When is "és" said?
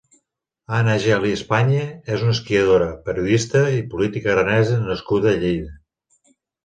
2.15-2.23